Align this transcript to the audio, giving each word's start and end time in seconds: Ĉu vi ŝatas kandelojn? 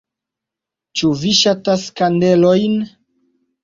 Ĉu 1.01 1.13
vi 1.25 1.35
ŝatas 1.43 1.87
kandelojn? 2.03 2.85